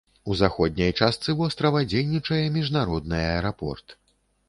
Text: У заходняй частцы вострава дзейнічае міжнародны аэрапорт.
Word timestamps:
У 0.31 0.37
заходняй 0.37 0.93
частцы 1.01 1.35
вострава 1.43 1.85
дзейнічае 1.93 2.43
міжнародны 2.59 3.25
аэрапорт. 3.31 4.01